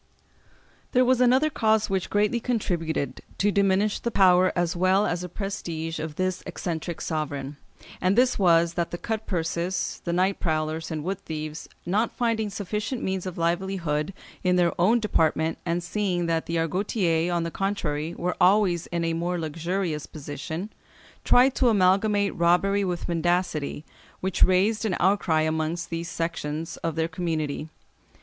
]There 0.93 1.05
was 1.05 1.21
another 1.21 1.51
cause 1.51 1.87
which 1.87 2.09
greatly 2.09 2.39
contributed 2.39 3.21
to 3.37 3.51
diminish 3.51 3.99
the 3.99 4.09
power 4.09 4.51
as 4.55 4.75
well 4.75 5.05
as 5.05 5.21
the 5.21 5.29
prestige 5.29 5.99
of 5.99 6.15
this 6.15 6.41
eccentric 6.47 6.99
sovereign, 7.01 7.57
and 8.01 8.17
this 8.17 8.39
was, 8.39 8.73
that 8.73 8.89
the 8.89 8.97
cut 8.97 9.27
purses, 9.27 10.01
the 10.03 10.11
night 10.11 10.39
prowlers 10.39 10.89
and 10.89 11.03
wood 11.03 11.19
thieves, 11.19 11.69
not 11.85 12.11
finding 12.15 12.49
sufficient 12.49 13.03
means 13.03 13.27
of 13.27 13.37
livelihood 13.37 14.11
in 14.43 14.55
their 14.55 14.73
own 14.81 14.99
department, 14.99 15.59
and 15.67 15.83
seeing 15.83 16.25
that 16.25 16.47
the 16.47 16.55
Argotiers, 16.57 17.31
on 17.31 17.43
the 17.43 17.51
contrary, 17.51 18.15
were 18.15 18.35
always 18.41 18.87
in 18.87 19.05
a 19.05 19.13
more 19.13 19.37
luxurious 19.39 20.07
position, 20.07 20.71
tried 21.23 21.53
to 21.53 21.69
amalgamate 21.69 22.35
robbery 22.35 22.83
with 22.83 23.05
mendicity, 23.07 23.83
which 24.19 24.41
raised 24.41 24.83
an 24.83 24.95
outcry 24.99 25.41
amongst 25.41 25.91
these 25.91 26.09
sections 26.09 26.77
of 26.77 26.95
their 26.95 27.07
community. 27.07 27.69